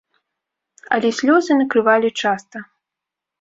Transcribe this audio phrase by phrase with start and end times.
[0.97, 2.57] Але слёзы накрывалі часта.